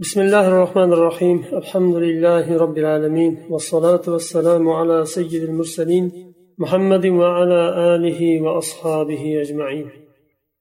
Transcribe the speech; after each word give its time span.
بسم 0.00 0.20
الله 0.20 0.48
الرحمن 0.48 0.92
الرحيم. 0.92 1.44
الحمد 1.52 1.94
لله 1.94 2.58
رب 2.58 2.78
العالمين 2.78 3.38
والصلاة 3.50 4.02
والسلام 4.08 4.68
على 4.68 5.04
سيد 5.04 5.42
المرسلين 5.42 6.34
محمد 6.58 7.06
وعلى 7.06 7.62
آله 7.94 8.42
وأصحابه 8.42 9.40
أجمعين. 9.42 9.88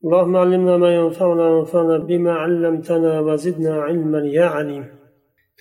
اللهم 0.04 0.36
علمنا 0.36 0.78
ما 0.78 0.96
ينفعنا 0.96 1.50
وانفعنا 1.50 1.98
بما 1.98 2.32
علمتنا 2.32 3.20
وزدنا 3.20 3.74
علما 3.82 4.22
يا 4.26 4.46
عليم. 4.46 4.86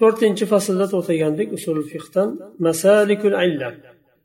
To'rtinchi 0.00 0.46
faslda 0.52 0.86
to'xtagandik 0.92 1.48
usul 1.52 1.82
fiqdan. 1.92 2.28
Masalikul 2.58 3.36
illa 3.44 3.68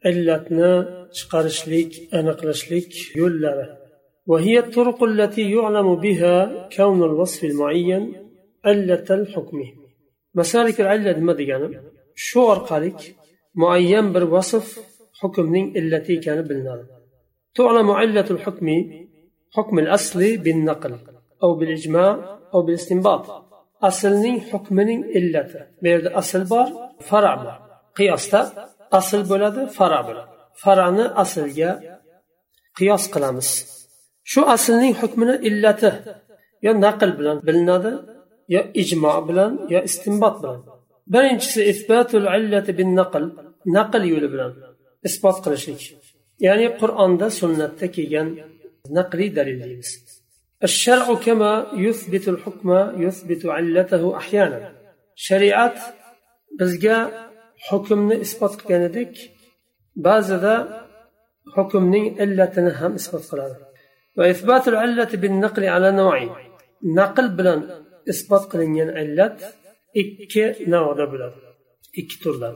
illatni 0.09 0.73
chiqarishlik 1.17 1.91
aniqlashlik 2.17 2.91
yo'llari. 3.21 3.67
وهي 4.27 4.59
الطرق 4.59 5.03
التي 5.03 5.51
يعلم 5.51 5.95
بها 5.95 6.69
كون 6.77 7.03
الوصف 7.03 7.43
المعين 7.43 8.20
علة 8.68 9.08
الحكم 9.18 9.58
مسالك 10.34 10.76
العلة 10.80 11.12
nima 11.20 11.34
degani 11.38 11.68
shu 12.26 12.40
orqali 12.52 12.90
muayyan 13.60 14.06
bir 14.14 14.22
vasf 14.34 14.66
hukmning 15.20 15.66
illati 15.78 16.12
ekani 16.18 16.42
bilinadi 16.50 16.84
تعلم 17.58 17.90
علة 17.90 18.28
الحكم 18.30 18.66
حكم 19.56 19.78
الأصل 19.78 20.20
بالنقل 20.44 20.94
أو 21.42 21.50
بالإجماع 21.58 22.38
أو 22.54 22.62
بالاستنباط 22.62 23.46
aslning 23.88 24.38
hukmining 24.50 25.00
illati 25.18 25.60
bu 25.80 25.86
yerda 25.92 26.10
asl 26.20 26.42
bor 26.52 26.66
fara 27.08 27.34
bor 27.42 27.56
qiyosda 27.98 28.40
asl 28.98 29.20
bo'ladi 29.30 29.62
fara 29.78 30.00
bo'ladi 30.06 30.32
farani 30.62 31.04
aslga 31.22 31.70
qiyos 32.78 33.04
qilamiz 33.14 33.48
shu 34.32 34.40
aslning 34.54 34.94
hukmini 35.00 35.34
illati 35.48 35.90
yo 36.66 36.72
naql 36.84 37.10
bilan 37.18 37.36
bilinadi 37.46 37.92
yo 38.54 38.60
ijmo 38.82 39.12
bilan 39.28 39.52
yo 39.72 39.80
istinbot 39.88 40.36
bilan 40.42 40.60
birinchisi 41.12 41.60
isbatul 41.72 42.26
illati 42.38 42.72
bin 42.78 42.90
naql 43.00 43.24
naql 43.76 44.02
yo'li 44.12 44.28
bilan 44.34 44.52
isbot 45.08 45.36
qilishlik 45.44 45.82
ya'ni 46.46 46.66
qur'onda 46.80 47.26
sunnatda 47.40 47.86
kelgan 47.96 48.28
naqliy 48.98 49.30
dalil 49.38 49.58
deymiz 49.64 49.90
الشرع 50.62 51.14
كما 51.14 51.52
يثبت 51.74 52.28
الحكم 52.28 52.68
يثبت 53.04 53.46
علته 53.46 54.16
أحيانا 54.16 54.72
شريعة 55.14 55.74
بزجا 56.58 56.98
حكمنا 57.58 58.20
إثبات 58.20 58.54
كندك 58.68 59.14
بعضها 59.96 60.86
حكمني 61.54 62.22
إلتنا 62.22 62.86
هم 62.86 62.92
إثبات 62.94 63.24
قلنا 63.30 63.56
وإثبات 64.16 64.68
العلة 64.68 65.10
بالنقل 65.22 65.64
isbot 68.11 68.43
qilingan 68.51 68.89
illat 69.03 69.37
ikki 70.01 70.43
navoda 70.73 71.05
bo'ladi 71.11 71.39
ikki 71.99 72.17
turdan 72.23 72.55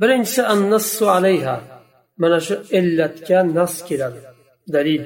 birinchisi 0.00 0.42
annassu 0.54 1.04
alayha 1.16 1.56
mana 2.22 2.38
shu 2.46 2.54
illatga 2.78 3.38
nas 3.58 3.74
keladi 3.88 4.20
dalil 4.74 5.02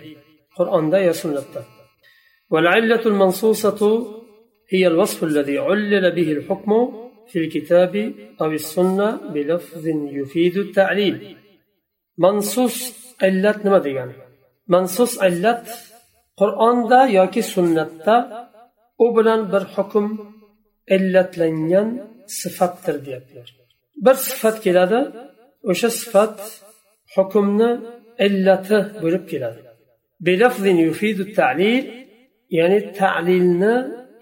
qur'onda 0.59 0.99
yo 1.09 1.15
sunnatda 1.23 1.63
والعلة 2.53 3.05
المنصوصة 3.13 3.81
هي 4.73 4.87
الوصف 4.93 5.19
الذي 5.31 5.57
علل 5.69 6.05
به 6.17 6.29
الحكم 6.37 6.71
في 7.31 7.37
الكتاب 7.43 7.95
أو 8.41 8.51
السنة 8.61 9.09
بلفظ 9.35 9.85
يفيد 10.19 10.57
التعليل 10.67 11.17
منصوص 12.25 12.77
علة 13.23 13.57
نما 13.65 13.79
يعني 13.99 14.15
منصوص 14.75 15.13
علة 15.25 15.65
qur'onda 16.41 17.01
yoki 17.19 17.43
sunnatda 17.55 18.17
u 18.99 19.07
bilan 19.17 19.41
bir 19.53 19.63
hukm 19.75 20.07
illatlangan 20.95 21.89
sifatdir 22.27 22.97
deyaptilar. 23.07 23.49
Bir 24.05 24.15
sifat 24.15 24.57
keladi 24.65 25.01
o'sha 25.71 25.91
sifat 26.01 26.37
hukmni 27.15 27.71
illati 28.27 28.79
bo'lib 29.03 29.25
keladi. 29.33 29.61
Ya'ni 32.59 32.79
ta'lilni 33.01 33.75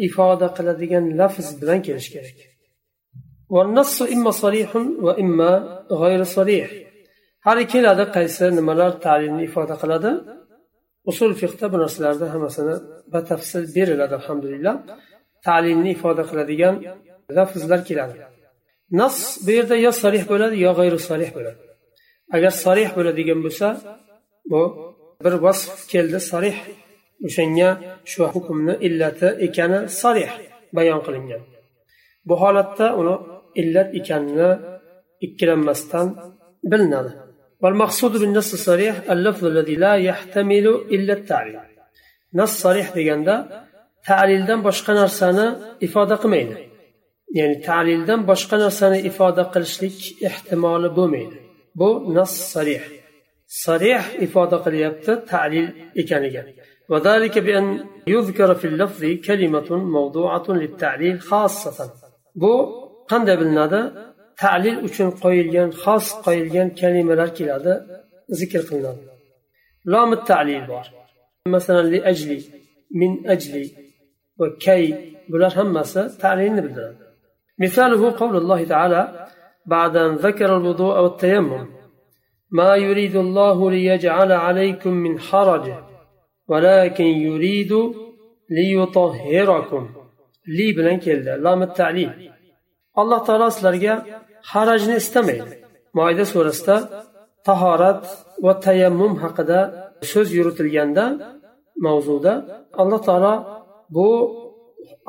ifoda 0.07 0.49
qiladigan 0.57 1.05
lafz 1.21 1.49
bilan 1.61 1.79
kelishi 1.87 2.11
kerak. 2.15 2.39
Har 7.47 7.59
keladi 7.73 8.05
qaysi 8.17 8.45
nimalar 8.59 8.91
ta'lilni 9.07 9.43
ifoda 9.49 9.75
qiladi 9.83 10.11
usul 11.11 11.33
fiqda 11.41 11.67
bu 11.73 11.77
narsalarni 11.83 12.27
hammasini 12.35 12.75
batafsil 13.15 13.65
beriladi 13.77 14.15
alhamdulillah. 14.21 14.75
Talimni 15.47 15.91
ifoda 15.97 16.23
qiladigan 16.31 16.75
lafzlar 17.37 17.81
keladi. 17.89 18.17
Nas 19.01 19.17
bu 19.45 19.51
yerda 19.59 19.77
yo 19.87 19.91
sarih 20.03 20.23
bo'ladi 20.31 20.57
yo 20.67 20.71
g'ayri 20.79 20.99
sarih 21.11 21.31
bo'ladi. 21.37 21.61
Agar 22.37 22.53
sarih 22.65 22.89
bo'ladigan 22.97 23.39
bo'lsa 23.45 23.67
bu 24.51 24.63
bir 25.25 25.35
vasf 25.45 25.77
keldi 25.93 26.19
sarih. 26.31 26.57
O'shanga 27.27 27.69
shu 28.11 28.23
hukmni 28.35 28.75
illati 28.87 29.29
ekani 29.47 29.79
sarih 30.01 30.31
bayon 30.77 31.01
qilingan. 31.07 31.43
Bu 32.29 32.35
holatda 32.43 32.87
uni 33.01 33.15
illat 33.61 33.89
ekanini 33.99 34.51
ikkilanmasdan 35.27 36.07
bilinadi. 36.71 37.13
والمقصود 37.62 38.12
بالنص 38.22 38.54
الصريح 38.54 39.12
اللفظ 39.12 39.46
الذي 39.46 39.76
لا 39.76 39.94
يحتمل 39.96 40.68
إلا 40.68 41.14
التعليل 41.14 41.60
نص 42.34 42.54
صريح 42.62 42.88
deganda 42.96 43.36
ta'lildan 44.08 44.60
boshqa 44.68 44.94
narsani 45.02 45.46
ifoda 45.88 46.16
qilmaydi 46.24 46.56
ya'ni 47.40 47.58
ta'lildan 47.70 48.20
boshqa 48.32 48.56
narsani 48.66 48.98
ifoda 49.10 49.44
qilishlik 49.54 49.98
ehtimoli 50.30 50.90
bo'lmaydi 50.98 51.38
bu 51.80 51.90
nas 52.18 52.34
sarih 52.54 52.84
sarih 53.64 54.04
ifoda 54.26 54.58
qilyapti 54.66 55.12
ta'lil 55.34 55.68
ekaniga 56.02 56.44
وذلك 56.92 57.36
بأن 57.48 57.66
يذكر 58.08 58.50
في 58.56 58.68
اللفظ 58.72 59.02
كلمة 59.28 59.70
موضوعة 59.98 60.48
للتعليل 60.50 61.16
خاصة 61.30 61.94
بو 62.42 62.54
قند 63.10 63.30
بالنادى 63.40 63.84
تعليل 64.42 64.76
uchun 64.88 65.10
qo'yilgan 65.24 65.70
xos 65.84 66.06
qo'yilgan 66.26 66.68
kalimalar 66.80 67.30
keladi 67.38 67.74
zikr 68.40 68.62
qilinadi 68.70 69.04
لام 69.86 70.14
التعليل 70.14 70.64
bor 70.68 70.86
masalan 71.56 71.86
li 71.94 72.00
ajli 72.12 72.38
min 73.00 73.12
ajli 73.34 73.64
va 74.40 74.48
kay 74.66 74.84
bular 75.32 75.52
hammasi 75.60 76.02
ta'lilni 76.24 76.62
bildiradi 76.66 77.08
مثاله 77.60 78.02
قول 78.22 78.36
الله 78.38 78.64
تعالى 78.64 79.28
بعد 79.66 79.98
أن 79.98 80.16
ذكر 80.16 80.58
الوضوء 80.58 80.96
والتيمم 81.04 81.68
ما 82.52 82.76
يريد 82.76 83.16
الله 83.16 83.72
ليجعل 83.72 84.32
عليكم 84.32 84.94
من 85.06 85.20
حرج 85.20 85.74
ولكن 86.48 87.04
يريد 87.04 87.74
ليطهركم 88.50 89.90
لي 90.48 90.72
بلن 90.72 91.00
كلا 91.00 91.38
لام 91.38 91.62
التعليل 91.64 92.12
الله 92.98 93.20
تعالى 93.26 93.52
sizlarga 93.52 93.94
harajni 94.51 94.95
istamaydi. 95.03 95.53
Moyda 95.99 96.25
surasida 96.33 96.77
tahorat 97.49 98.03
va 98.45 98.53
tayammum 98.67 99.13
haqida 99.23 99.59
so'z 100.13 100.29
yuritilganda 100.39 101.05
mavzuda 101.87 102.33
alloh 102.81 103.01
taolo 103.09 103.35
bu 103.97 104.09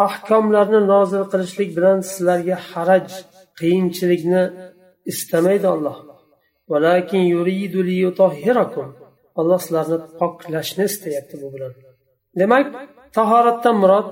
ahkomlarni 0.08 0.82
nozil 0.94 1.24
qilishlik 1.32 1.70
bilan 1.78 1.98
sizlarga 2.12 2.58
haraj 2.70 3.08
qiyinchilikni 3.60 4.44
istamaydi 5.12 5.68
olloh 5.76 5.98
alloh 9.40 9.60
sizlarni 9.66 9.98
poklashni 10.20 10.84
istayapti 10.92 11.36
bu 11.42 11.48
bilan. 11.54 11.74
Demak 12.40 12.66
tahoratdan 13.18 13.76
murod 13.84 14.10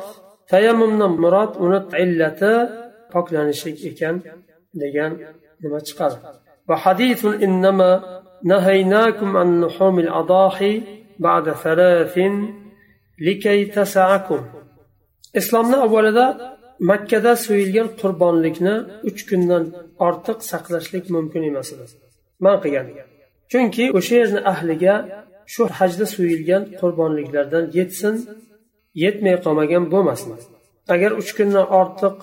tayammumdan 0.51 1.13
murod 1.23 1.51
uni 1.65 1.79
illati 2.03 2.53
poklanishlik 3.13 3.77
ekan. 3.89 4.15
degan 4.83 5.11
nima 5.63 5.79
chiqadi? 5.87 6.17
Va 6.69 6.75
hadisul 6.83 7.35
innama 7.45 7.91
nahaynakum 8.51 9.29
an 9.41 9.49
nuhumil 9.63 10.11
adahi 10.21 10.71
ba'da 11.25 11.51
thalathin 11.63 12.33
likay 13.25 13.59
tasaakum. 13.75 14.41
Islomni 15.39 15.77
avvalida 15.85 16.25
makkada 16.89 17.33
so'yilgan 17.45 17.87
qurbonlikni 18.01 18.75
uch 19.09 19.21
kundan 19.29 19.63
ortiq 20.07 20.39
saqlashlik 20.51 21.05
mumkin 21.15 21.41
emas 21.49 21.69
edi. 21.73 21.85
Man 22.43 22.57
qilgan. 22.63 22.85
Chunki 23.51 23.83
o'sha 23.97 24.15
yerni 24.21 24.41
ahliga 24.53 24.95
shu 25.53 25.61
hajda 25.79 26.05
so'yilgan 26.15 26.63
qurbonliklardan 26.79 27.65
yetsin 27.77 28.15
yetmay 29.03 29.35
qolmagan 29.45 29.83
bo'lmasin. 29.93 30.31
Agar 30.93 31.11
uch 31.21 31.31
kundan 31.37 31.65
ortiq 31.79 32.15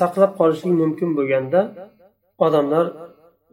saqlab 0.00 0.32
qolishlik 0.40 0.74
mumkin 0.82 1.10
bo'lganda 1.18 1.60
odamlar 2.46 2.86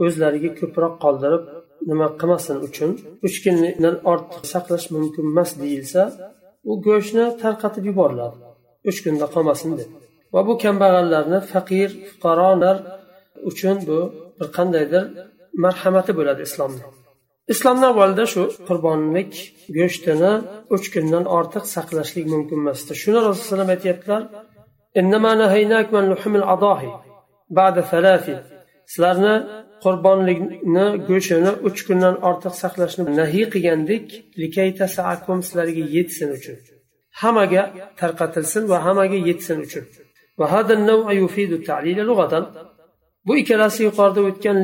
o'zlariga 0.06 0.52
ko'proq 0.60 0.94
qoldirib 1.04 1.44
nima 1.90 2.08
qilmasin 2.20 2.58
uchun 2.68 2.92
uch 3.28 3.38
kundan 3.44 3.96
ortiq 4.12 4.44
saqlash 4.54 4.88
mumkin 4.96 5.24
emas 5.32 5.52
deyilsa 5.62 6.02
u 6.70 6.72
go'shtni 6.88 7.26
tarqatib 7.44 7.84
yuboriladi. 7.90 8.36
Uch 8.90 9.00
kunda 9.04 9.26
qolmasin 9.36 9.72
deb. 9.80 9.90
Va 10.34 10.42
bu 10.48 10.54
kambag'allarni 10.64 11.40
faqir 11.52 11.90
fuqarolar 12.10 12.78
uchun 13.50 13.78
bu 13.88 14.00
bir 14.38 14.48
qandaydir 14.58 15.04
marhamati 15.64 16.12
bo'ladi 16.20 16.42
islomni 16.50 16.84
islomni 17.54 17.86
avvalida 17.92 18.26
shu 18.34 18.44
qurbonlik 18.68 19.34
go'shtini 19.78 20.34
uch 20.76 20.86
kundan 20.94 21.26
ortiq 21.38 21.64
saqlashlik 21.76 22.26
mumkin 22.34 22.58
emasdi. 22.64 22.92
Shuni 23.02 23.20
rasululloh 23.30 23.70
aytyaptilar 23.76 24.22
sizlarni 28.92 29.36
qurbonlikni 29.84 30.86
go'shtini 31.10 31.52
uch 31.68 31.80
kundan 31.88 32.16
ortiq 32.30 32.54
saqlashni 32.64 33.04
nahiy 33.20 33.46
qilgandik 33.54 34.06
sizlarga 35.48 35.84
yetsin 35.98 36.30
uchun. 36.38 36.58
Hammaga 37.22 37.64
tarqatilsin 38.00 38.64
va 38.72 38.78
hammaga 38.86 39.18
yetsin 39.30 39.58
uchun. 39.66 39.86
Bu 43.28 43.32
ikkalasi 43.42 43.80
yuqorida 43.88 44.22
o'tgan 44.30 44.58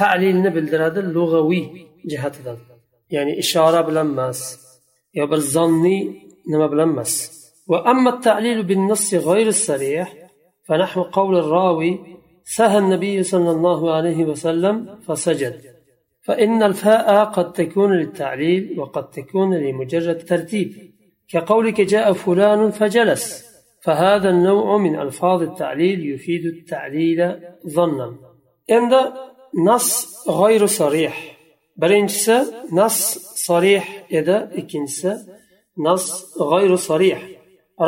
talilni 0.00 0.50
bildiradi 0.56 1.00
lug'aviy 1.16 1.64
jihatidan. 2.10 2.58
Ya'ni 3.14 3.32
ishora 3.42 3.80
bilan 3.88 4.08
emas. 4.14 4.40
Yo 5.18 5.24
bir 5.30 5.40
zonniy 5.54 6.00
bilan 6.72 6.90
emas 6.94 7.12
وأما 7.72 8.10
التعليل 8.14 8.62
بالنص 8.62 9.14
غير 9.14 9.46
الصريح 9.46 10.08
فنحو 10.66 11.02
قول 11.02 11.34
الراوي 11.38 11.92
سهى 12.44 12.78
النبي 12.78 13.22
صلى 13.22 13.50
الله 13.50 13.94
عليه 13.94 14.24
وسلم 14.24 14.98
فسجد. 15.06 15.60
فإن 16.22 16.62
الفاء 16.62 17.24
قد 17.24 17.52
تكون 17.52 17.92
للتعليل 17.92 18.80
وقد 18.80 19.10
تكون 19.10 19.54
لمجرد 19.54 20.18
ترتيب. 20.24 20.70
كقولك 21.28 21.80
جاء 21.80 22.12
فلان 22.12 22.70
فجلس. 22.70 23.44
فهذا 23.84 24.28
النوع 24.30 24.78
من 24.78 24.98
ألفاظ 24.98 25.42
التعليل 25.42 25.98
يفيد 26.14 26.46
التعليل 26.46 27.20
ظنا. 27.68 28.16
عند 28.70 28.92
نص 29.68 29.88
غير 30.28 30.66
صريح. 30.66 31.34
birinchisi 31.82 32.36
nas 32.78 32.96
sorih 33.46 33.84
edi 34.18 34.36
ikkinchisi 34.60 35.12
nas 35.76 36.04
g'oyru 36.50 36.78
sorih 36.88 37.20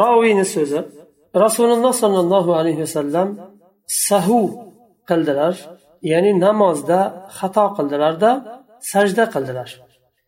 roviyni 0.03 0.45
so'zi 0.55 0.81
rasululloh 1.45 1.93
sollallohu 2.03 2.51
alayhi 2.61 2.81
vasallam 2.87 3.29
sahu 4.09 4.41
qildilar 5.09 5.55
ya'ni 6.13 6.33
namozda 6.47 7.01
xato 7.39 7.65
qildilarda 7.77 8.31
sajda 8.93 9.25
qildilar. 9.35 9.71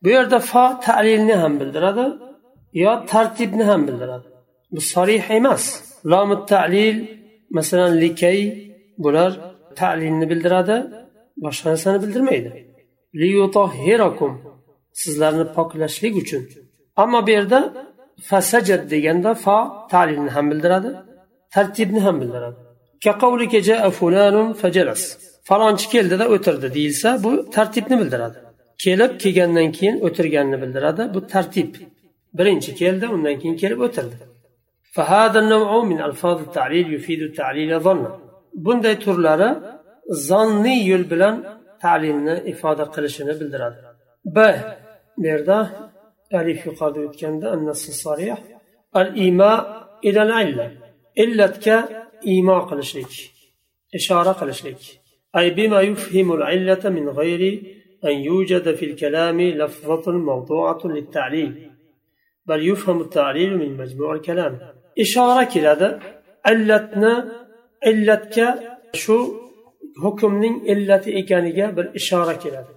Bu 0.02 0.08
yerda 0.16 0.38
fo 0.50 0.64
talilni 0.86 1.34
ham 1.42 1.54
bildiradi 1.60 2.06
yo 2.84 2.92
tartibni 3.10 3.64
ham 3.70 3.80
bildiradi. 3.88 4.28
Bu 4.74 4.80
sorih 4.92 5.22
emas. 5.38 5.64
Lomi 6.12 6.36
talil 6.52 6.96
masalan 7.56 7.92
likay 8.02 8.38
bular 9.04 9.30
talilni 9.80 10.26
bildiradi 10.30 10.76
boshqa 11.44 11.66
narsani 11.72 11.98
bildirmaydi 12.04 12.50
sizlarni 15.02 15.44
poklashlik 15.56 16.14
uchun. 16.22 16.42
Ammo 17.02 17.20
bu 17.26 17.30
yerda 17.36 17.58
fasajad 18.30 18.82
deganda 18.92 19.30
fo 19.44 19.56
talilni 19.92 20.30
ham 20.36 20.46
bildiradi 20.50 20.90
tartibni 21.54 22.00
ham 22.06 22.16
bildiradi. 22.20 22.56
Falonchi 25.48 25.86
keldida 25.94 26.24
o'tirdi 26.34 26.68
deyilsa 26.76 27.08
bu 27.24 27.50
tartibni 27.50 27.96
bildiradi. 28.00 28.38
Kelib 28.84 29.12
kelgandan 29.22 29.68
keyin 29.78 29.96
o'tirganini 30.06 30.58
bildiradi 30.62 31.02
bu 31.14 31.20
tartib. 31.34 31.72
Birinchi 32.38 32.70
keldi 32.80 33.04
undan 33.14 33.36
keyin 33.40 33.56
kelib 33.62 33.80
o'tirdi. 33.86 34.16
Bunday 38.66 38.94
turlari 39.04 39.50
zonniy 40.28 40.80
yo'l 40.90 41.04
bilan 41.12 41.34
ta'limni 41.82 42.34
ifoda 42.52 42.84
qilishini 42.94 43.34
bildiradi. 43.40 43.78
B. 44.36 44.38
Bu 45.18 45.26
yerda 45.26 45.56
alif 46.39 46.59
yuqorida 46.67 46.99
o'tganda 47.07 47.47
al 48.99 49.07
ima 49.27 49.53
ilal 50.09 50.31
illa 50.47 50.65
illatga 51.23 51.77
imo 52.35 52.57
qilishlik 52.69 53.11
ishora 53.97 54.33
qilishlik 54.41 54.81
أي 55.37 55.49
بما 55.57 55.81
يفهم 55.81 56.27
العلة 56.37 56.83
من 56.97 57.09
غير 57.19 57.41
أن 58.05 58.15
يوجد 58.29 58.75
في 58.75 58.85
الكلام 58.85 59.41
لفظة 59.41 60.11
موضوعة 60.11 60.81
للتعليل 60.85 61.71
بل 62.45 62.59
يفهم 62.69 63.01
التعليل 63.01 63.51
من 63.61 63.77
مجموع 63.77 64.13
الكلام 64.17 64.53
إشارة 64.99 65.43
كلا 65.53 65.99
علتنا 66.45 67.13
علتك 67.85 68.37
شو 69.03 69.17
hukmning 70.03 70.67
illati 70.67 71.11
ekaniga 71.11 71.77
bir 71.77 71.85
ishora 71.93 72.39
keladi 72.39 72.71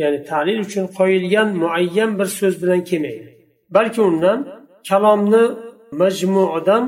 ya'ni 0.00 0.18
talil 0.30 0.58
uchun 0.66 0.84
qo'yilgan 0.98 1.48
muayyan 1.62 2.10
bir 2.18 2.28
so'z 2.38 2.54
bilan 2.62 2.80
kelmaydi 2.90 3.30
balki 3.76 4.00
undan 4.08 4.38
kalomni 4.88 5.44
majmuidan 6.02 6.82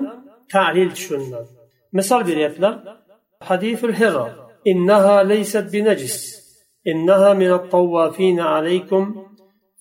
talil 0.55 0.89
tushuniladi 0.97 1.51
misol 1.99 2.23
beryaptilar 2.29 2.75
hadisul 3.49 3.95
hiro 4.01 4.27
innaha 4.71 5.17
laysat 5.31 5.67
binajis 5.75 6.17
إنها 6.93 7.31
من 7.35 7.51
الطوافين 7.53 8.41
عليكم 8.41 9.03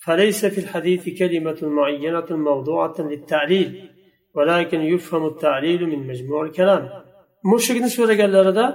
فليس 0.05 0.45
في 0.45 0.59
الحديث 0.63 1.03
كلمة 1.19 1.59
معينة 1.61 2.29
موضوعة 2.49 2.95
للتعليل 2.99 3.89
ولكن 4.35 4.81
يفهم 4.81 5.23
التعليل 5.25 5.81
من 5.91 6.07
مجموع 6.07 6.45
الكلام 6.45 6.83
mushukni 7.51 7.89
so'raganlarida 7.97 8.65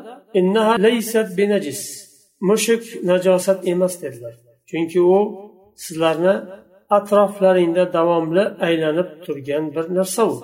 mushuk 2.41 2.83
najosat 3.11 3.69
emas 3.73 4.03
dedilar 4.03 4.35
chunki 4.71 5.01
u 5.15 5.19
sizlarni 5.85 6.35
atroflaringda 6.97 7.85
davomli 7.97 8.45
aylanib 8.67 9.09
turgan 9.25 9.65
bir 9.75 9.85
narsa 9.99 10.23
u 10.33 10.35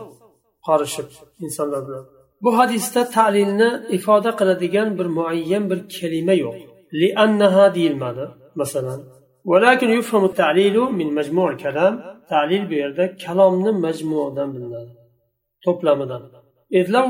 qorishib 0.67 1.09
insonlar 1.45 1.81
bilan 1.89 2.05
bu 2.45 2.51
hadisda 2.59 3.01
talilni 3.17 3.71
ifoda 3.97 4.31
qiladigan 4.41 4.89
bir 4.99 5.07
muayyan 5.19 5.65
bir 5.71 5.81
kalima 5.97 6.35
yo'q 6.45 6.57
liannaha 7.01 7.65
deyilmadi 7.77 8.25
masalan 8.63 9.01
ولكن 9.53 9.89
يفهم 9.99 10.25
التعليل 10.31 10.77
من 10.99 11.09
مجموع 11.19 11.47
الكلام 11.55 11.95
تعليل 12.33 12.63
bu 12.71 12.75
yerda 12.83 13.05
kalomni 13.25 13.73
majmuidan 13.85 14.49
bilinadi 14.55 14.93
to'plamidan 15.65 16.23
إذ 16.79 16.87
لو 16.97 17.07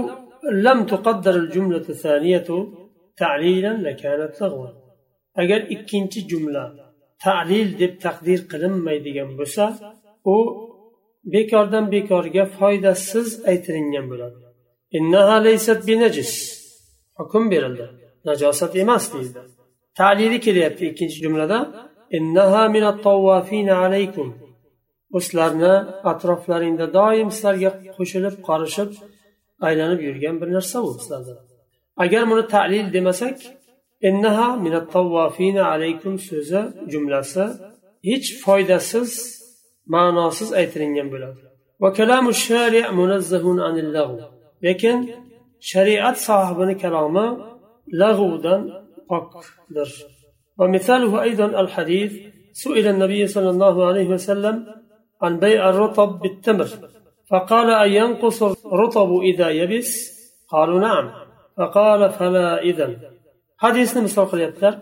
لم 0.67 0.79
تقدر 0.93 1.35
الجملة 1.43 1.87
الثانية 1.95 2.49
تعليلا 3.23 3.73
لكانت 3.87 4.35
لغوا 4.43 4.71
agar 5.43 5.61
ikkinchi 5.75 6.29
jumla 6.31 6.65
talil 7.24 7.68
deb 7.82 7.94
taqdir 8.06 8.40
qilinmaydigan 8.52 9.30
bo'lsa 9.40 9.64
u 10.34 10.38
bekordan 11.34 11.86
bekorga 11.96 12.44
foydasiz 12.58 13.28
aytilingan 13.52 14.06
bo'ladi. 14.12 14.38
Hukm 17.20 17.44
berildi. 17.54 17.86
Najosat 18.28 18.74
emas 18.84 19.06
deyildi 19.14 19.42
talili 20.00 20.40
kelyapti 20.40 20.84
ikkinchi 20.92 21.18
jumlada. 21.24 21.58
U 25.16 25.20
sizlarni 25.26 25.74
atroflaringda 26.12 26.86
doim 26.98 27.30
sizlarga 27.36 27.70
qo'shilib 27.98 28.36
qorishib 28.48 28.90
aylanib 29.68 30.00
yurgan 30.08 30.36
bir 30.42 30.50
narsa 30.56 30.78
u 30.88 30.90
sizlarda. 31.00 31.34
Agar 32.04 32.24
buni 32.32 32.44
talil 32.56 32.86
demasak 32.96 33.38
إنها 34.06 34.56
من 34.56 34.74
الطوافين 34.76 35.58
عليكم 35.58 36.18
سوزة 36.18 36.74
جملة. 36.88 37.24
هيج 38.06 38.34
فايدة 38.44 38.78
سز 38.78 39.42
ما 39.88 40.12
ناسز 40.12 40.54
أيترين 40.54 41.12
وكلام 41.80 42.30
الشارع 42.30 42.92
منزه 42.92 43.64
عن 43.64 43.80
اللغو. 43.80 44.20
لكن 44.62 45.08
شريعة 45.60 46.14
صاحبنا 46.14 46.74
كلام 46.74 47.16
لغو 47.94 48.38
دان 48.38 48.72
أكدر 49.12 49.90
ومثاله 50.58 51.22
أيضا 51.22 51.46
الحديث 51.46 52.14
سئل 52.54 52.88
النبي 52.88 53.28
صلى 53.28 53.50
الله 53.50 53.86
عليه 53.86 54.08
وسلم 54.08 54.66
عن 55.22 55.40
بيع 55.40 55.70
الرطب 55.70 56.20
بالتمر. 56.20 56.68
فقال 57.30 57.70
أن 57.70 57.92
ينقص 57.92 58.44
الرطب 58.44 59.20
إذا 59.22 59.50
يبس 59.50 59.92
قالوا 60.50 60.80
نعم. 60.80 61.12
فقال 61.58 62.10
فلا 62.10 62.62
إذن. 62.62 62.98
Hadisni 63.64 64.00
misol 64.08 64.26
qilyaptilar. 64.32 64.74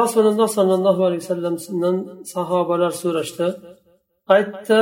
Rasululloh 0.00 0.48
sollallohu 0.58 1.02
alayhi 1.08 1.22
vasallamdan 1.24 1.96
sahobalar 2.34 2.92
so'rashdi. 3.02 3.46
Aytdi 4.36 4.78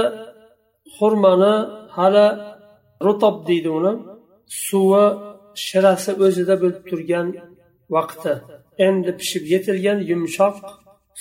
xurmani 0.97 1.54
hali 1.97 2.26
rutob 3.06 3.37
deydi 3.49 3.71
uni. 3.78 3.92
Suvi 4.66 5.06
shirasi 5.66 6.11
o'zida 6.25 6.54
bo'lib 6.62 6.82
turgan 6.88 7.26
vaqti. 7.97 8.32
Endi 8.87 9.11
pishib 9.21 9.44
yetilgan 9.54 9.99
yumshoq 10.11 10.56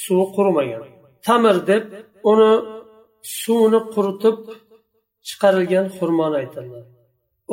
suvi 0.03 0.25
qurimagan. 0.35 0.83
Tamir 1.27 1.57
deb 1.71 1.83
uni 2.31 2.51
suvini 3.39 3.79
quritib 3.93 4.37
chiqarilgan 5.27 5.85
xurmoni 5.97 6.35
aytadilar 6.43 6.85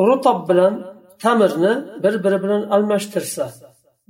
rutob 0.08 0.38
bilan 0.48 0.74
tamirni 1.22 1.72
bir 2.02 2.14
biri 2.24 2.38
bilan 2.44 2.62
almashtirsa 2.74 3.44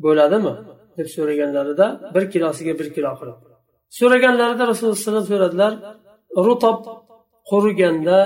bo'ladimi 0.03 0.53
deb 0.97 1.07
so'raganlarida 1.15 1.87
bir 2.15 2.23
kilosiga 2.33 2.73
bir 2.79 2.87
kilo 2.95 3.11
qilib 3.19 3.37
so'raganlarida 3.99 4.63
rasululloh 4.71 4.95
alayhi 4.97 5.07
vasallam 5.07 5.27
so'radilar 5.31 5.71
rutob 6.45 6.79
quriganda 7.49 8.19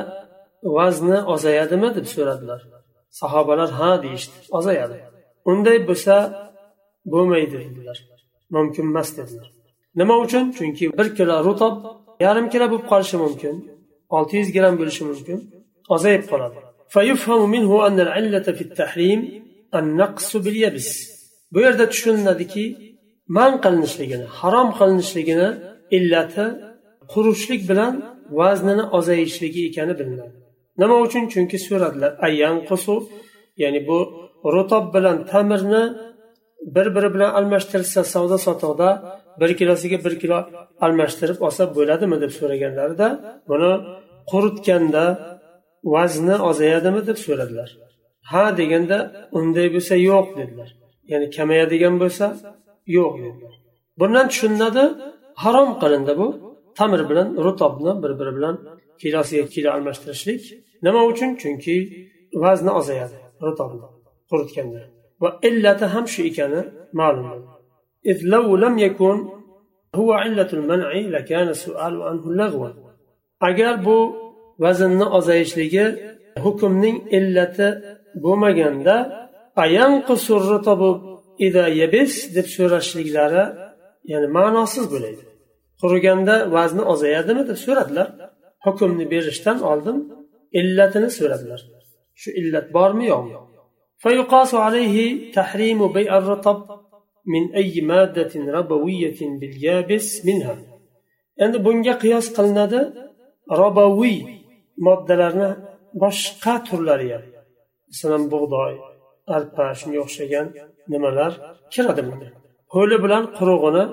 vazni 0.77 1.17
ozayadimi 1.33 1.89
deb 1.97 2.07
so'radilar 2.15 2.59
sahobalar 3.21 3.69
ha 3.79 3.89
deyishdi 4.03 4.37
ozayadi 4.57 4.97
unday 5.51 5.77
bo'lsa 5.89 6.15
bo'lmaydi 7.13 7.57
dedilar 7.65 7.97
mumkin 8.55 8.85
emas 8.91 9.09
dedilar 9.17 9.47
nima 9.99 10.15
uchun 10.25 10.43
chunki 10.57 10.85
bir 10.99 11.07
kilo 11.17 11.35
rutob 11.47 11.75
yarim 12.25 12.45
kilo 12.53 12.65
bo'lib 12.71 12.85
qolishi 12.91 13.17
mumkin 13.25 13.55
olti 14.17 14.33
yuz 14.39 14.49
gramm 14.55 14.75
bo'lishi 14.81 15.03
mumkin 15.11 15.37
ozayib 15.95 16.25
qoladi 16.31 16.59
فيفهم 16.89 17.49
منه 17.49 17.87
أن 17.87 17.99
العلة 17.99 18.47
في 18.57 18.61
التحريم 18.61 19.19
النقص 19.75 20.37
باليبس 20.37 20.89
bu 21.52 21.58
yerda 21.64 21.84
tushuniladiki 21.92 22.64
man 23.36 23.52
qilinishligini 23.64 24.26
harom 24.38 24.68
qilinishligini 24.78 25.48
illati 25.96 26.44
qurishlik 27.12 27.62
bilan 27.70 27.92
vaznini 28.38 28.84
ozayishligi 28.98 29.60
ekani 29.68 29.94
bilinadi. 30.00 30.36
Nima 30.80 30.96
uchun? 31.06 31.24
Chunki 31.32 31.58
so'radilar 31.66 32.10
ayyan 32.26 32.56
qusu 32.68 32.94
ya'ni 33.62 33.80
bu 33.88 33.98
rutob 34.54 34.84
bilan 34.94 35.16
tamirni 35.30 35.84
bir 36.74 36.86
biri 36.94 37.08
bilan 37.14 37.30
almashtirsa 37.38 38.00
savdo 38.14 38.36
sotiqda 38.46 38.88
bir 39.40 39.50
kilosiga 39.58 39.98
bir 40.04 40.14
kilo 40.22 40.38
almashtirib 40.84 41.38
olsa 41.46 41.62
bo'ladimi 41.76 42.16
deb 42.22 42.32
so'raganlarida 42.38 43.08
buni 43.50 43.72
quritganda 44.30 45.04
vazni 45.94 46.36
ozayadimi 46.48 47.00
deb 47.08 47.18
so'radilar. 47.26 47.68
Ha 48.30 48.44
deganda 48.60 48.98
unday 49.38 49.68
bo'lsa 49.74 49.94
yo'q 50.08 50.26
dedilar. 50.38 50.70
ya'ni 51.10 51.26
kamayadigan 51.36 51.94
bo'lsa 52.02 52.26
yo'q. 52.96 53.14
Bundan 54.00 54.26
tushuniladi 54.32 54.84
harom 55.42 55.70
qilindi 55.82 56.12
bu. 56.20 56.28
Tamir 56.78 57.02
bilan 57.10 57.28
rutobni 57.44 57.92
bir 58.02 58.12
biri 58.18 58.32
bilan 58.36 58.54
kilosiga 59.00 59.44
kilo 59.54 59.68
almashtirishlik 59.76 60.42
nima 60.84 61.00
uchun? 61.10 61.30
Chunki 61.42 61.76
vazni 62.44 62.70
ozayadi 62.80 63.16
rutobni 63.46 63.86
quritganda 64.30 64.80
va 65.22 65.30
illati 65.48 65.84
ham 65.94 66.04
shu 66.12 66.20
ekani 66.30 66.60
ma'lum 67.00 67.26
agar 73.48 73.74
bu 73.86 73.98
vaznni 74.64 75.06
ozayishligi 75.18 75.84
hukmning 76.44 76.96
illati 77.18 77.68
bo'lmaganda 78.24 78.96
deb 82.35 82.47
so'rashliklari 82.55 83.43
ya'ni 84.11 84.27
ma'nosiz 84.37 84.85
bo'ladi 84.93 85.23
quriganda 85.81 86.35
vazni 86.55 86.83
ozayadimi 86.93 87.43
deb 87.49 87.57
so'radilar 87.65 88.07
hukmni 88.65 89.05
berishdan 89.13 89.57
oldin 89.71 89.97
illatini 90.59 91.09
so'radilar 91.17 91.61
shu 92.21 92.29
illat 92.39 92.67
bormi 92.77 93.05
yo'qmi 93.13 93.35
فيقاس 94.03 94.51
عليه 94.65 94.97
تحريم 95.31 95.79
بيع 95.97 96.11
الرطب 96.17 96.59
من 97.33 97.43
أي 97.59 97.81
مادة 97.81 98.33
ربوية 98.57 99.19
باليابس 99.39 100.25
منها 100.27 100.55
endi 101.43 101.57
bunga 101.65 101.93
qiyos 102.03 102.27
qilinadi 102.37 102.79
roboviy 103.61 104.17
moddalarni 104.85 105.49
boshqa 106.01 106.53
turlari 106.67 107.07
ham 107.13 107.23
masalan 107.89 108.23
bug'doy 108.33 108.73
Arpa 109.36 109.64
shunga 109.80 109.98
o'xshagan 110.04 110.46
nimalar 110.92 111.32
kiradi 111.72 112.02
bunda 112.08 112.28
ho'li 112.74 112.96
bilan 113.04 113.24
qurug'ini 113.38 113.84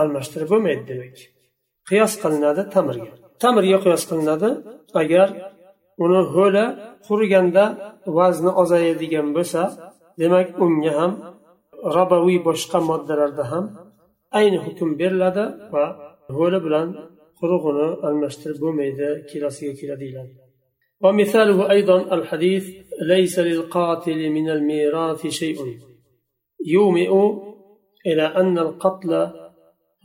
almashtirib 0.00 0.48
bo'lmaydi 0.52 0.84
demak 0.90 1.16
qiyos 1.88 2.12
qilinadi 2.22 2.62
tamirga. 2.74 3.10
Tamirga 3.42 3.78
qiyos 3.84 4.02
qilinadi 4.10 4.50
agar 5.02 5.28
uni 6.04 6.20
ho'li 6.34 6.64
quriganda 7.06 7.64
vazni 8.18 8.50
ozayadigan 8.62 9.28
bo'lsa 9.36 9.62
demak 10.20 10.48
unga 10.64 10.92
ham 10.98 11.12
robaviy 11.96 12.38
boshqa 12.48 12.78
moddalarda 12.90 13.44
ham 13.52 13.64
ayni 14.38 14.58
hukm 14.66 14.88
beriladi 15.00 15.44
va 15.74 15.84
ho'li 16.36 16.58
bilan 16.66 16.88
qurug'ini 17.38 17.88
almashtirib 18.08 18.58
bo'lmaydi 18.64 19.08
kilosiga 19.30 19.72
keladi 19.80 20.00
deyiladi. 20.02 20.32
ومثاله 21.04 21.70
أيضا 21.70 22.14
الحديث 22.14 22.76
ليس 23.02 23.38
للقاتل 23.38 24.30
من 24.30 24.50
الميراث 24.50 25.26
شيء. 25.26 25.58
يومئ 26.66 27.10
إلى 28.06 28.22
أن 28.22 28.58
القتل 28.58 29.30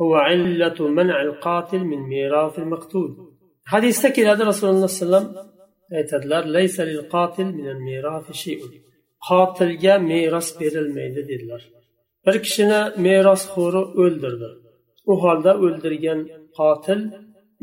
هو 0.01 0.15
علة 0.15 0.87
منع 0.87 1.21
القاتل 1.21 1.79
من 1.79 1.97
ميراث 1.97 2.59
المقتول. 2.59 3.33
حديث 3.65 3.97
سكر 3.97 4.31
هذا 4.31 4.43
رسول 4.43 4.69
الله 4.69 4.87
صلى 4.87 5.07
الله 5.07 5.17
عليه 5.17 5.29
وسلم. 5.29 5.49
آية 5.93 6.45
ليس 6.45 6.79
للقاتل 6.79 7.45
من 7.45 7.69
الميراث 7.69 8.31
شيء. 8.31 8.59
قاتل 9.29 9.77
جاء 9.77 9.99
ميراث 9.99 10.57
بير 10.57 10.79
الميدة 10.79 11.21
دلار 11.21 11.61
بركشنا 12.25 12.89
كشنا 12.89 12.99
ميراث 12.99 13.45
خورو 13.45 13.83
أولدر 13.83 14.29
دلار 14.29 14.57
وهذا 15.05 15.51
أولدر 15.51 15.93
جان 15.93 16.27
قاتل 16.55 17.11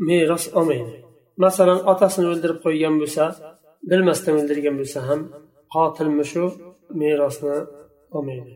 ميراث 0.07 0.57
أمينه. 0.57 1.06
Masalan 1.43 1.79
otasini 1.91 2.27
o'ldirib 2.33 2.59
qo'ygan 2.65 2.95
bo'lsa 3.01 3.23
bilmasdan 3.89 4.35
o'ldirgan 4.39 4.75
bo'lsa 4.81 4.99
ham 5.09 5.21
qotilmi 5.73 6.25
shu 6.31 6.43
merosni 7.01 7.57
olmaydi. 8.17 8.51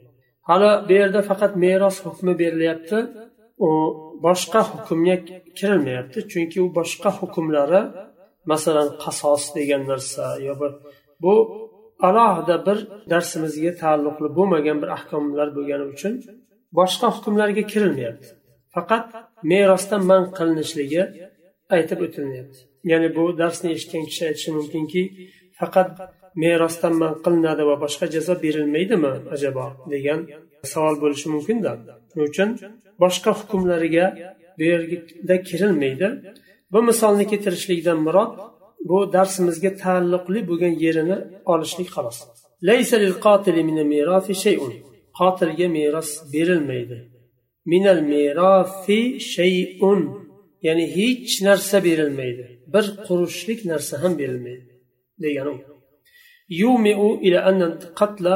Hali 0.49 0.71
bu 0.87 0.93
yerda 0.99 1.21
faqat 1.29 1.51
meros 1.65 1.97
hukmi 2.05 2.33
berilyapti 2.41 2.97
u 3.67 3.69
boshqa 4.25 4.61
hukmga 4.71 5.15
kirilmayapti 5.57 6.19
chunki 6.31 6.57
u 6.65 6.67
boshqa 6.77 7.09
hukmlari 7.19 7.81
masalan 8.51 8.89
qasos 9.03 9.43
degan 9.57 9.81
narsa 9.91 10.25
yo 10.47 10.53
bir 10.61 10.71
bu 11.23 11.33
alohida 12.07 12.55
bir 12.67 12.77
darsimizga 13.11 13.71
taalluqli 13.81 14.27
bo'lmagan 14.37 14.77
bir 14.81 14.89
ahkomlar 14.97 15.47
bo'lgani 15.57 15.85
uchun 15.93 16.13
boshqa 16.79 17.07
hukmlarga 17.15 17.63
kirilmayapti. 17.71 18.27
Faqat 18.75 19.05
merosdan 19.51 20.01
man 20.09 20.23
qilinishligi 20.37 21.03
aytib 21.75 21.99
o'tilyapti 22.07 22.70
ya'ni 22.91 23.09
bu 23.17 23.23
darsni 23.41 23.69
eshitgan 23.75 24.03
kishi 24.09 24.23
aytishi 24.29 24.51
mumkinki 24.57 25.01
faqat 25.59 25.89
merosdan 26.43 26.93
man 27.01 27.13
qilinadi 27.23 27.63
va 27.69 27.75
boshqa 27.83 28.05
jazo 28.15 28.33
berilmaydimi 28.43 29.13
ajabo 29.35 29.65
degan 29.93 30.19
savol 30.73 30.95
bo'lishi 31.03 31.27
mumkinda. 31.35 31.71
Shuning 32.11 32.27
uchun 32.31 32.49
boshqa 33.03 33.31
hukmlariga 33.39 34.05
bu 34.57 34.63
yerda 34.71 35.35
kirilmaydi. 35.49 36.07
Bu 36.73 36.79
misolni 36.89 37.25
keltirishlikdan 37.31 37.99
murod 38.07 38.31
bu 38.89 38.97
darsimizga 39.15 39.71
taalluqli 39.83 40.39
bo'lgan 40.49 40.73
yerini 40.85 41.17
olishlik 41.53 41.89
xolos. 41.95 42.17
Qotilga 45.19 45.67
meros 45.77 46.09
berilmaydi. 46.33 46.97
Minal 47.71 47.99
merosi 48.13 48.99
shay'un. 49.33 50.01
ya'ni 50.66 50.86
hech 50.96 51.32
narsa 51.48 51.76
berilmaydi 51.86 52.44
bir 52.74 52.84
qurushlik 53.06 53.60
narsa 53.72 53.94
ham 54.02 54.12
berilmaydi 54.20 54.72
degani 55.24 55.50
u 55.50 55.76
يومئ 56.62 57.00
إلى 57.24 57.38
أن 57.38 57.62
القتل 57.62 58.26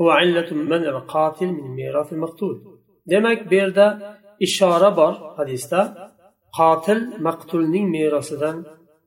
هو 0.00 0.10
علة 0.10 0.48
منع 0.54 0.88
القاتل 0.96 1.46
من 1.46 1.66
ميراث 1.78 2.12
المقتول 2.12 2.56
demak 3.10 3.50
bu 3.50 3.54
yerda 3.54 3.86
ishora 4.40 4.96
bor 4.96 5.14
hadisda 5.38 5.80
qotil 6.58 7.00
maqtulning 7.26 7.86
merosidan 7.96 8.56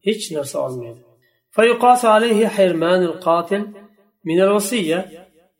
hech 0.05 0.25
narsa 0.35 0.57
olmaydi 0.67 1.01
فيقاس 1.55 2.05
عليه 2.05 2.47
حرمان 2.47 3.01
القاتل 3.03 3.63
من 4.29 4.41
الوصية 4.41 4.99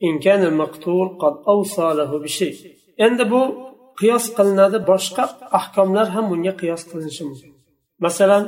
إن 0.03 0.19
كان 0.19 0.43
المقتول 0.43 1.07
قد 1.23 1.35
أوصى 1.47 1.87
له 1.99 2.19
بشيء 2.23 2.55
endi 2.97 3.31
bu 3.31 3.62
qiyos 4.00 4.24
qilinadi 4.36 4.78
boshqa 4.90 5.24
ahkomlar 5.58 6.06
ham 6.14 6.24
bunga 6.32 6.52
qiyos 6.60 6.82
qilinishi 6.90 7.22
mumkin. 7.28 7.50
Masalan 8.04 8.42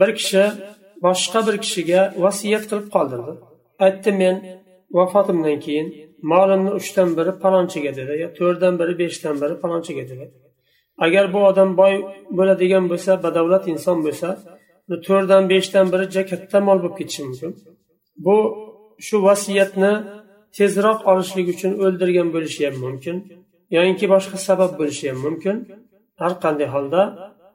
bir 0.00 0.10
kishi 0.18 0.44
boshqa 1.06 1.38
bir 1.46 1.56
kishiga 1.64 2.00
vasiyat 2.24 2.64
qilib 2.70 2.88
qoldirdi. 2.94 3.32
Aytdi 3.84 4.10
men 4.20 4.36
vafotimdan 4.98 5.58
keyin 5.64 5.86
molimni 6.32 6.70
uchdan 6.80 7.08
biri 7.18 7.32
palonchiga 7.42 7.92
dedi 7.98 8.12
yo 8.22 8.28
to'rtdan 8.38 8.74
biri 8.80 8.94
beshdan 9.02 9.34
biri 9.42 9.54
palonchiga 9.62 10.04
dedi. 10.10 10.24
Agar 11.04 11.24
bu 11.34 11.40
odam 11.50 11.70
boy 11.80 11.94
bo'ladigan 12.38 12.84
bo'lsa 12.90 13.10
badavlat 13.24 13.64
inson 13.72 13.98
bo'lsa 14.06 14.28
to'rtdan 15.06 15.44
beshdan 15.52 15.86
biri 15.92 16.04
juda 16.12 16.24
katta 16.30 16.58
mol 16.68 16.78
bo'lib 16.82 16.96
ketishi 17.00 17.22
mumkin. 17.28 17.50
Bu 18.26 18.36
shu 19.06 19.16
vasiyatni 19.28 19.92
tezroq 20.56 21.00
olishlik 21.10 21.46
uchun 21.54 21.72
o'ldirgan 21.84 22.28
bo'lishi 22.34 22.60
ham 22.66 22.76
mumkin. 22.84 23.16
yoinki 23.75 24.05
boshqa 24.13 24.37
sabab 24.47 24.71
bo'lishi 24.79 25.05
ham 25.09 25.19
mumkin 25.25 25.55
har 26.21 26.33
qanday 26.43 26.67
holda 26.75 27.01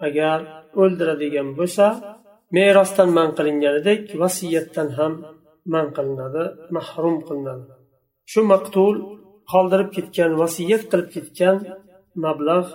agar 0.07 0.38
o'ldiradigan 0.83 1.49
bo'lsa 1.59 1.87
merosdan 2.57 3.09
man 3.19 3.29
qilinganidek 3.38 4.03
vasiyatdan 4.23 4.88
ham 4.99 5.12
man 5.75 5.87
qilinadi 5.97 6.45
mahrum 6.77 7.17
qilinadi 7.29 7.65
shu 8.33 8.41
maqtul 8.53 8.95
qoldirib 9.53 9.91
ketgan 9.97 10.33
vasiyat 10.43 10.83
qilib 10.91 11.09
ketgan 11.15 11.57
mablag' 12.25 12.73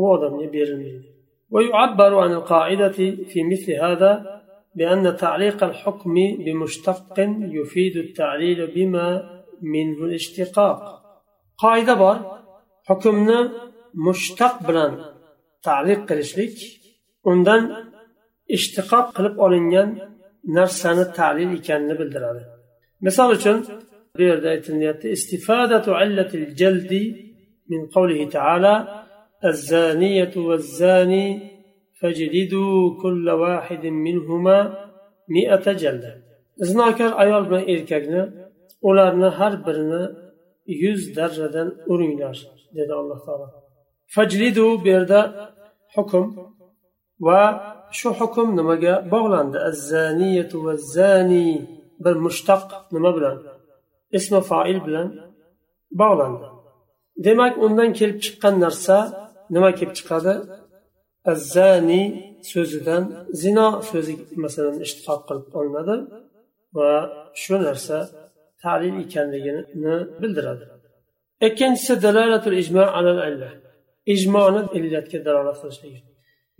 u 0.00 0.02
odamga 0.14 0.46
berilmaydi 0.56 1.08
ويعبر 1.54 2.12
عن 2.18 2.32
القاعدة 2.32 2.98
في 3.30 3.44
مثل 3.52 3.72
هذا 3.72 4.40
بأن 4.74 5.16
تعليق 5.16 5.64
الحكم 5.64 6.14
بمشتق 6.44 7.14
يفيد 7.58 7.96
التعليل 7.96 8.66
بما 8.74 9.08
منه 9.62 9.98
الاشتقاق 10.04 11.02
قاعدة 11.58 11.94
بار 11.94 12.16
حكمنا 12.88 13.38
mushtaq 14.06 14.54
bilan 14.68 14.92
taliq 15.66 16.00
qilishlik 16.08 16.56
undan 17.30 17.62
ishtiqoq 18.56 19.06
qilib 19.16 19.34
olingan 19.44 19.88
narsani 20.58 21.04
talil 21.18 21.50
ekanini 21.58 21.94
bildiradi 22.00 22.42
misol 23.06 23.28
uchun 23.36 23.56
bu 24.16 24.22
yerda 24.28 24.48
aytilyapti 24.54 25.06
istifadatu 25.16 25.90
illatil 26.04 26.46
jaldi 26.60 27.02
min 27.70 27.80
qawlihi 27.94 28.26
ta'ala 28.38 28.74
الزانية 29.52 30.34
والزاني 30.48 31.26
فاجلدوا 32.00 33.02
كل 33.02 33.26
واحد 33.30 33.86
منهما 33.86 34.58
مئة 35.28 35.72
جلدة 35.72 36.12
zinokor 36.68 37.12
ayol 37.22 37.42
bilan 37.48 37.64
erkakni 37.68 38.22
ularni 38.88 39.28
har 39.38 39.54
birini 39.66 40.02
yuz 40.66 41.16
darradan 41.16 41.68
uringlar 41.92 42.36
dedi 42.77 42.93
alloh 43.01 43.19
taolo. 43.25 43.47
Fajlidu 44.15 44.65
bu 44.81 44.87
yerda 44.93 45.19
hukm 45.95 46.25
va 47.27 47.41
shu 47.97 48.09
hukm 48.19 48.47
nimaga 48.59 48.93
bog'landi? 49.13 49.57
Azzaniyatu 49.69 50.57
va 50.65 50.73
zani 50.95 51.47
bir 52.03 52.15
mushtaq 52.25 52.63
nima 52.95 53.11
bilan 53.17 53.37
ismi 54.17 54.41
foil 54.49 54.79
bilan 54.87 55.07
bog'landi. 56.01 56.47
Demak 57.25 57.53
undan 57.65 57.89
kelib 57.99 58.19
chiqqan 58.25 58.55
narsa 58.65 58.97
nima 59.55 59.69
kelib 59.77 59.93
chiqadi? 59.99 60.33
Azzani 61.31 62.03
so'zidan 62.51 63.03
zino 63.41 63.67
so'zi 63.89 64.13
masalan 64.43 64.77
ishtiqoq 64.85 65.21
qilib 65.27 65.47
olinadi 65.59 65.95
va 66.77 66.91
shu 67.41 67.55
narsa 67.67 67.97
talil 68.63 68.95
ekanligini 69.05 69.61
bildiradi. 70.21 70.65
ikkinchisi 71.47 71.93
dalolatul 72.03 72.57
ijmo 72.63 72.83
alal 72.97 73.19
alla 73.27 73.49
ijmoni 74.13 74.61
illatga 74.77 75.19
dalolat 75.25 75.57
qilishlik 75.61 76.05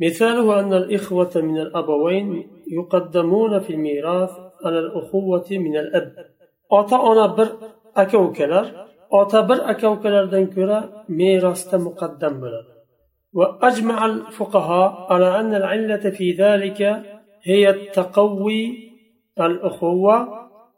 مثاله 0.01 0.59
أن 0.59 0.73
الإخوة 0.73 1.31
من 1.35 1.57
الأبوين 1.59 2.47
يقدمون 2.67 3.59
في 3.59 3.73
الميراث 3.73 4.31
على 4.65 4.79
الأخوة 4.79 5.45
من 5.51 5.77
الأب 5.77 6.15
أعطى 6.73 6.95
أنا 6.95 7.25
بر 7.25 7.49
أكوكلر 7.95 8.65
أعطى 9.13 9.41
بر 9.41 9.69
أكوكلر 9.69 10.25
دنكرة 10.25 11.03
ميراث 11.09 11.75
مقدم 11.75 12.41
بل. 12.41 12.51
وأجمع 13.33 14.05
الفقهاء 14.05 15.13
على 15.13 15.39
أن 15.39 15.55
العلة 15.55 16.09
في 16.09 16.31
ذلك 16.31 16.81
هي 17.43 17.69
التقوي 17.69 18.91
الأخوة 19.39 20.27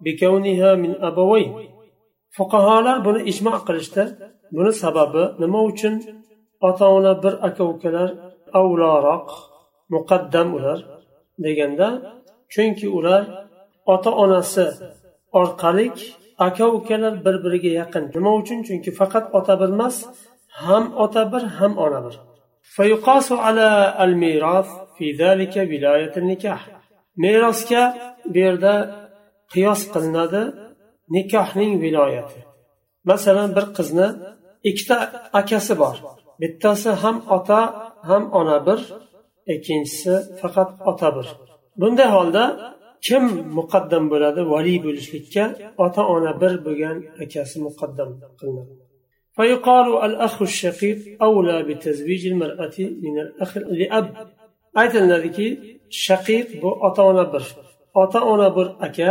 بكونها 0.01 0.75
من 0.75 0.95
أبوين 0.95 1.72
fuqarolar 2.37 2.97
buni 3.05 3.21
ijmo 3.31 3.53
qilishdi 3.67 4.03
buni 4.55 4.71
sababi 4.83 5.23
nima 5.41 5.59
uchun? 5.71 5.93
Ota 6.67 6.85
ona 6.97 7.13
bir 7.23 7.33
aka 7.47 7.63
ukalar 7.73 8.09
avloroq 8.59 9.27
muqaddam 9.93 10.47
ular 10.57 10.79
deganda 11.45 11.87
chunki 12.53 12.87
ular 12.97 13.23
ota 13.93 14.11
onasi 14.23 14.65
orqali 15.39 15.85
aka 16.47 16.65
ukalar 16.77 17.13
bir 17.25 17.35
biriga 17.43 17.71
yaqin. 17.81 18.03
Nima 18.15 18.31
uchun? 18.41 18.59
Chunki 18.67 18.91
faqat 18.99 19.25
ota 19.37 19.53
bir 19.61 19.69
emas 19.75 19.95
ham 20.65 20.85
ota 21.03 21.23
bir 21.33 21.43
ham 21.57 21.73
ona 21.85 21.99
bir. 22.05 22.15
Merosga 27.23 27.83
bu 28.33 28.37
yerda 28.45 28.73
qiyos 29.53 29.81
qilinadi. 29.93 30.41
nikohning 31.14 31.72
viloyati 31.84 32.38
masalan 33.10 33.50
bir 33.56 33.66
qizni 33.76 34.08
ikkita 34.70 34.96
akasi 35.40 35.74
bor 35.82 35.96
bittasi 36.40 36.90
ham 37.02 37.16
ota 37.36 37.60
ham 38.08 38.24
ona 38.40 38.58
bir 38.66 38.80
ikkinchisi 39.54 40.14
faqat 40.40 40.70
ota 40.90 41.08
bir 41.16 41.26
bunday 41.80 42.08
holda 42.16 42.44
kim 43.06 43.24
muqaddam 43.58 44.04
bo'ladi 44.12 44.40
valiy 44.52 44.78
bo'lishlikka 44.86 45.44
ota 45.84 46.02
ona 46.14 46.32
bir 46.42 46.52
bo'lgan 46.66 46.96
akasi 47.24 47.56
muqaddam 47.66 48.10
qilinadi 48.40 48.74
فيقال 49.38 49.88
الأخ 50.08 50.36
الشقيق 50.50 50.98
أولى 51.28 51.56
بتزويج 51.68 52.22
المرأة 52.32 52.76
من 53.04 53.14
الأخ 53.24 53.50
لأب 53.80 54.06
aytiladiki 54.80 55.46
shaqiq 56.06 56.62
bu 56.62 56.70
ota 56.86 57.02
ona 57.10 57.32
bir 57.32 57.44
ota 58.02 58.20
ona 58.32 58.48
bir 58.56 58.68
aka 58.86 59.10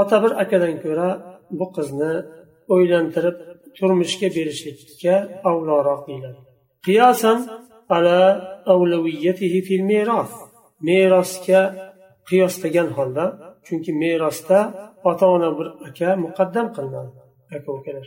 ota 0.00 0.16
bir 0.22 0.32
akadan 0.42 0.74
ko'ra 0.84 1.08
bu 1.58 1.66
qizni 1.76 2.12
o'ylantirib 2.74 3.36
turmushga 3.76 4.28
berishlikka 4.36 5.14
avloroq 5.50 6.00
deyiladi 6.08 6.40
qiyosan 6.86 7.38
ala 7.96 8.18
avlaviyatihi 8.72 9.58
fil 9.68 9.84
meros 9.92 10.32
merosga 10.88 11.62
qiyoslagan 12.28 12.88
holda 12.96 13.24
chunki 13.66 13.90
merosda 14.02 14.58
ota 15.10 15.26
ona 15.34 15.48
bir 15.58 15.68
aka 15.88 16.08
muqaddam 16.24 16.66
qilinadi 16.76 17.12
aka 17.56 17.70
ukalar 17.80 18.06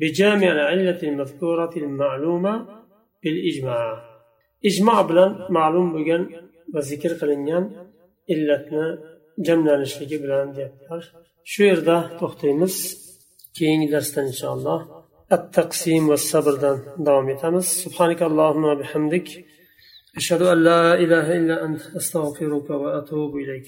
بجامع 0.00 0.48
العلة 0.58 1.00
المذكورة 1.10 1.74
المعلومة 1.84 2.54
بالإجماع 3.22 3.86
إجماع 4.68 5.02
بلان 5.08 5.30
معلوم 5.58 5.86
بجن 5.96 6.22
وذكر 6.74 7.12
قلنيان 7.20 7.64
إلتنا 8.32 8.84
jamlanishligi 9.46 10.22
bilan 10.22 10.56
deyaptilar 10.56 11.12
shu 11.51 11.61
yerda 11.69 11.97
to'xtaymiz. 12.19 12.75
Keyingi 13.57 13.87
darsda 13.95 14.19
inshaalloh 14.29 14.79
at 15.35 15.43
taqsim 15.57 16.03
va 16.11 16.17
sabrdan 16.31 16.77
davom 17.07 17.27
etamiz. 17.35 17.67
Subhanakallohumma 17.83 18.71
bihamdik. 18.81 19.27
Ashhadu 20.19 20.45
an 20.53 20.59
la 20.69 20.81
ilaha 21.03 21.31
illa 21.39 21.55
ant 21.65 21.81
astag'firuka 21.99 22.73
va 22.83 22.89
atubu 22.99 23.37
ilayk. 23.43 23.67